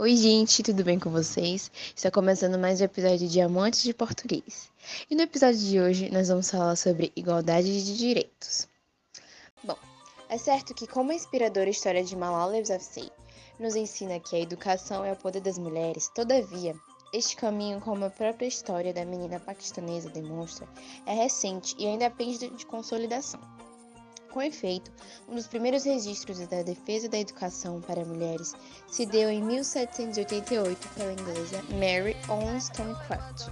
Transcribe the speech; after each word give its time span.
Oi, 0.00 0.14
gente, 0.14 0.62
tudo 0.62 0.84
bem 0.84 0.96
com 0.96 1.10
vocês? 1.10 1.72
Está 1.92 2.08
começando 2.08 2.56
mais 2.56 2.80
um 2.80 2.84
episódio 2.84 3.26
de 3.26 3.40
Amantes 3.40 3.82
de 3.82 3.92
Português. 3.92 4.70
E 5.10 5.14
no 5.16 5.22
episódio 5.22 5.58
de 5.58 5.80
hoje 5.80 6.08
nós 6.12 6.28
vamos 6.28 6.48
falar 6.48 6.76
sobre 6.76 7.10
igualdade 7.16 7.84
de 7.84 7.98
direitos. 7.98 8.68
Bom, 9.64 9.76
é 10.28 10.38
certo 10.38 10.72
que, 10.72 10.86
como 10.86 11.10
a 11.10 11.16
inspiradora 11.16 11.68
história 11.68 12.04
de 12.04 12.14
Malala 12.14 12.56
Yousafzai 12.58 13.10
nos 13.58 13.74
ensina 13.74 14.20
que 14.20 14.36
a 14.36 14.38
educação 14.38 15.04
é 15.04 15.10
o 15.10 15.16
poder 15.16 15.40
das 15.40 15.58
mulheres, 15.58 16.08
todavia, 16.14 16.76
este 17.12 17.34
caminho, 17.34 17.80
como 17.80 18.04
a 18.04 18.10
própria 18.10 18.46
história 18.46 18.94
da 18.94 19.04
menina 19.04 19.40
paquistanesa 19.40 20.08
demonstra, 20.10 20.68
é 21.06 21.12
recente 21.12 21.74
e 21.76 21.88
ainda 21.88 22.08
pende 22.08 22.48
de 22.48 22.66
consolidação. 22.66 23.40
Com 24.32 24.42
efeito, 24.42 24.90
um 25.26 25.34
dos 25.34 25.46
primeiros 25.46 25.84
registros 25.84 26.38
da 26.48 26.62
defesa 26.62 27.08
da 27.08 27.18
educação 27.18 27.80
para 27.80 28.04
mulheres 28.04 28.54
se 28.86 29.06
deu 29.06 29.30
em 29.30 29.42
1788 29.42 30.88
pela 30.88 31.12
inglesa 31.12 31.62
Mary 31.70 32.14
Wollstonecraft, 32.28 33.48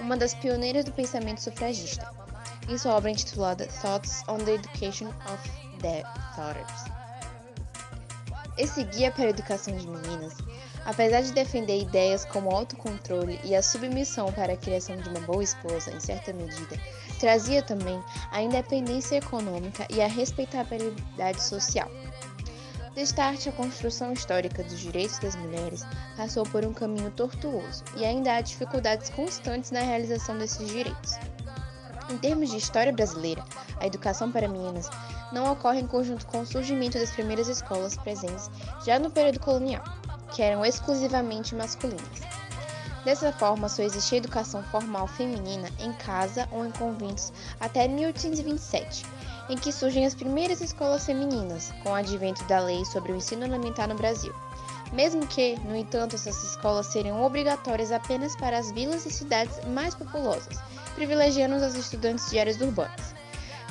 uma 0.00 0.16
das 0.16 0.34
pioneiras 0.34 0.84
do 0.84 0.92
pensamento 0.92 1.40
sufragista, 1.40 2.12
em 2.68 2.76
sua 2.76 2.96
obra 2.96 3.10
intitulada 3.10 3.68
Thoughts 3.80 4.22
on 4.28 4.38
the 4.38 4.54
Education 4.54 5.08
of 5.08 5.80
the 5.80 6.02
Daughters. 6.36 6.95
Esse 8.56 8.84
guia 8.84 9.10
para 9.10 9.26
a 9.26 9.30
educação 9.30 9.76
de 9.76 9.86
meninas 9.86 10.34
Apesar 10.86 11.20
de 11.20 11.32
defender 11.32 11.80
ideias 11.80 12.24
como 12.24 12.48
autocontrole 12.48 13.40
e 13.42 13.56
a 13.56 13.62
submissão 13.62 14.32
para 14.32 14.52
a 14.52 14.56
criação 14.56 14.96
de 14.96 15.08
uma 15.08 15.20
boa 15.20 15.42
esposa, 15.42 15.90
em 15.90 15.98
certa 15.98 16.32
medida, 16.32 16.78
trazia 17.18 17.60
também 17.60 18.00
a 18.30 18.40
independência 18.40 19.16
econômica 19.16 19.84
e 19.90 20.00
a 20.00 20.06
respeitabilidade 20.06 21.42
social. 21.42 21.90
Destarte, 22.94 23.48
a 23.48 23.52
construção 23.52 24.12
histórica 24.12 24.62
dos 24.62 24.78
direitos 24.78 25.18
das 25.18 25.34
mulheres 25.34 25.82
passou 26.16 26.44
por 26.44 26.64
um 26.64 26.72
caminho 26.72 27.10
tortuoso 27.10 27.82
e 27.96 28.04
ainda 28.04 28.36
há 28.36 28.40
dificuldades 28.40 29.10
constantes 29.10 29.72
na 29.72 29.80
realização 29.80 30.38
desses 30.38 30.68
direitos. 30.68 31.18
Em 32.08 32.18
termos 32.18 32.50
de 32.50 32.56
história 32.56 32.92
brasileira, 32.92 33.44
a 33.80 33.86
educação 33.86 34.30
para 34.30 34.48
meninas 34.48 34.88
não 35.32 35.50
ocorre 35.50 35.80
em 35.80 35.86
conjunto 35.86 36.26
com 36.26 36.40
o 36.40 36.46
surgimento 36.46 36.98
das 36.98 37.10
primeiras 37.10 37.48
escolas 37.48 37.96
presentes 37.96 38.50
já 38.84 38.98
no 38.98 39.10
período 39.10 39.40
colonial 39.40 39.82
que 40.32 40.42
eram 40.42 40.64
exclusivamente 40.64 41.54
masculinas. 41.54 42.20
Dessa 43.04 43.32
forma, 43.32 43.68
só 43.68 43.82
existia 43.82 44.18
educação 44.18 44.62
formal 44.64 45.06
feminina 45.06 45.70
em 45.78 45.92
casa 45.92 46.48
ou 46.50 46.66
em 46.66 46.72
conventos 46.72 47.32
até 47.60 47.86
1827, 47.86 49.06
em 49.48 49.56
que 49.56 49.70
surgem 49.70 50.04
as 50.04 50.14
primeiras 50.14 50.60
escolas 50.60 51.06
femininas, 51.06 51.72
com 51.82 51.90
o 51.90 51.94
advento 51.94 52.44
da 52.44 52.58
lei 52.58 52.84
sobre 52.84 53.12
o 53.12 53.16
ensino 53.16 53.44
elementar 53.44 53.88
no 53.88 53.94
Brasil. 53.94 54.34
Mesmo 54.92 55.26
que, 55.26 55.56
no 55.60 55.76
entanto, 55.76 56.16
essas 56.16 56.42
escolas 56.42 56.86
seriam 56.86 57.22
obrigatórias 57.22 57.92
apenas 57.92 58.34
para 58.36 58.58
as 58.58 58.72
vilas 58.72 59.06
e 59.06 59.10
cidades 59.10 59.64
mais 59.66 59.94
populosas, 59.94 60.58
privilegiando 60.96 61.54
os 61.54 61.74
estudantes 61.76 62.28
de 62.30 62.38
áreas 62.38 62.60
urbanas. 62.60 63.14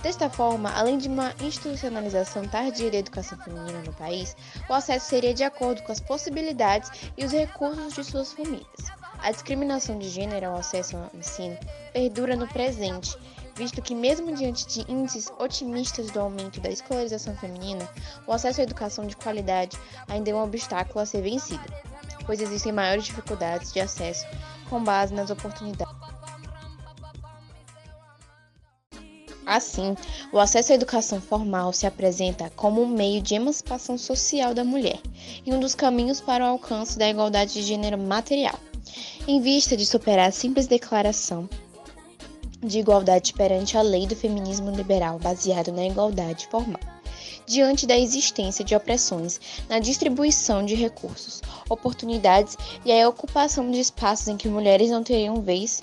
Desta 0.01 0.29
forma, 0.29 0.71
além 0.71 0.99
de 0.99 1.07
uma 1.09 1.33
institucionalização 1.41 2.47
tardia 2.47 2.91
da 2.91 2.97
educação 2.97 3.39
feminina 3.39 3.81
no 3.81 3.91
país, 3.93 4.37
o 4.69 4.73
acesso 4.73 5.09
seria 5.09 5.33
de 5.33 5.43
acordo 5.43 5.81
com 5.81 5.91
as 5.91 5.99
possibilidades 5.99 6.91
e 7.17 7.25
os 7.25 7.31
recursos 7.31 7.95
de 7.95 8.03
suas 8.03 8.31
famílias. 8.31 8.85
A 9.23 9.31
discriminação 9.31 9.97
de 9.97 10.07
gênero 10.07 10.45
ao 10.45 10.57
acesso 10.57 10.95
ao 10.95 11.09
ensino 11.15 11.57
perdura 11.91 12.35
no 12.35 12.47
presente, 12.47 13.17
visto 13.55 13.81
que, 13.81 13.95
mesmo 13.95 14.35
diante 14.35 14.67
de 14.67 14.91
índices 14.91 15.31
otimistas 15.39 16.11
do 16.11 16.19
aumento 16.19 16.61
da 16.61 16.69
escolarização 16.69 17.35
feminina, 17.37 17.89
o 18.27 18.31
acesso 18.31 18.61
à 18.61 18.63
educação 18.63 19.07
de 19.07 19.15
qualidade 19.15 19.75
ainda 20.07 20.29
é 20.29 20.35
um 20.35 20.43
obstáculo 20.43 20.99
a 20.99 21.05
ser 21.07 21.23
vencido, 21.23 21.65
pois 22.27 22.39
existem 22.39 22.71
maiores 22.71 23.05
dificuldades 23.05 23.73
de 23.73 23.79
acesso 23.79 24.27
com 24.69 24.83
base 24.83 25.15
nas 25.15 25.31
oportunidades. 25.31 26.14
Assim, 29.45 29.95
o 30.31 30.39
acesso 30.39 30.71
à 30.71 30.75
educação 30.75 31.21
formal 31.21 31.71
se 31.71 31.85
apresenta 31.85 32.51
como 32.55 32.81
um 32.81 32.87
meio 32.87 33.21
de 33.21 33.35
emancipação 33.35 33.97
social 33.97 34.53
da 34.53 34.63
mulher 34.63 34.99
e 35.45 35.53
um 35.53 35.59
dos 35.59 35.75
caminhos 35.75 36.19
para 36.19 36.43
o 36.43 36.47
alcance 36.47 36.97
da 36.97 37.07
igualdade 37.07 37.53
de 37.53 37.61
gênero 37.61 37.97
material, 37.97 38.59
em 39.27 39.39
vista 39.39 39.77
de 39.77 39.85
superar 39.85 40.29
a 40.29 40.31
simples 40.31 40.65
declaração 40.65 41.47
de 42.63 42.79
igualdade 42.79 43.33
perante 43.33 43.77
a 43.77 43.81
lei 43.81 44.07
do 44.07 44.15
feminismo 44.15 44.71
liberal 44.71 45.19
baseado 45.19 45.71
na 45.71 45.85
igualdade 45.85 46.47
formal, 46.47 46.79
diante 47.45 47.85
da 47.85 47.97
existência 47.97 48.65
de 48.65 48.75
opressões 48.75 49.39
na 49.69 49.77
distribuição 49.77 50.65
de 50.65 50.73
recursos, 50.73 51.41
oportunidades 51.69 52.57
e 52.83 52.91
a 52.91 53.07
ocupação 53.07 53.69
de 53.69 53.79
espaços 53.79 54.27
em 54.27 54.37
que 54.37 54.49
mulheres 54.49 54.89
não 54.89 55.03
teriam 55.03 55.41
vez 55.41 55.81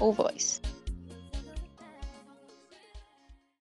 ou 0.00 0.12
voz. 0.12 0.62